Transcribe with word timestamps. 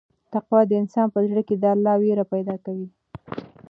تقوا 0.33 0.61
د 0.67 0.71
انسان 0.81 1.07
په 1.13 1.19
زړه 1.29 1.41
کې 1.47 1.55
د 1.57 1.65
الله 1.73 1.93
وېره 2.01 2.25
پیدا 2.33 2.55
کوي. 2.65 2.87